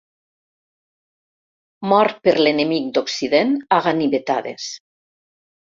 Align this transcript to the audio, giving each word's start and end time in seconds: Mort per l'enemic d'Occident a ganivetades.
Mort 1.91 2.19
per 2.29 2.35
l'enemic 2.41 2.91
d'Occident 2.97 3.55
a 3.79 3.81
ganivetades. 3.91 4.71